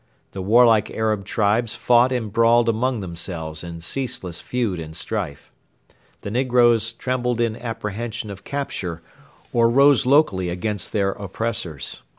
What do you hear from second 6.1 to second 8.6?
The negroes trembled in apprehension of